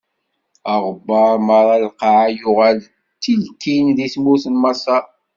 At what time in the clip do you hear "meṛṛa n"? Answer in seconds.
1.47-1.85